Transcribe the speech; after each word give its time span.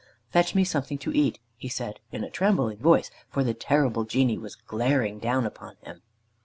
"Fetch 0.31 0.55
me 0.55 0.63
something 0.63 0.97
to 0.97 1.15
eat," 1.15 1.37
he 1.55 1.69
said 1.69 1.99
in 2.11 2.23
a 2.23 2.29
trembling 2.31 2.77
voice, 2.79 3.11
for 3.29 3.43
the 3.43 3.53
terrible 3.53 4.03
Genie 4.03 4.39
was 4.39 4.55
glaring 4.55 5.19
down 5.19 5.45
upon 5.45 5.75
him. 5.83 6.01